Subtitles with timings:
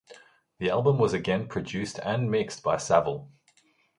[0.57, 3.29] The album was again produced and mixed by Savell.